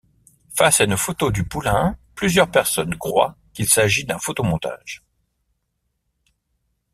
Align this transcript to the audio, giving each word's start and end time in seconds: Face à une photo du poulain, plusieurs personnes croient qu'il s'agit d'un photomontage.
Face 0.57 0.81
à 0.81 0.85
une 0.85 0.97
photo 0.97 1.29
du 1.29 1.43
poulain, 1.43 1.95
plusieurs 2.15 2.49
personnes 2.49 2.97
croient 2.97 3.37
qu'il 3.53 3.69
s'agit 3.69 4.03
d'un 4.03 4.17
photomontage. 4.17 5.03